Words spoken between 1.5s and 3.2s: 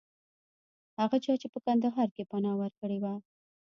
په کندهار کې پناه ورکړې وه.